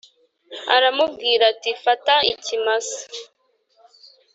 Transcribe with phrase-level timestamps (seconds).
[0.75, 2.99] aramubwira ati fata ikimasa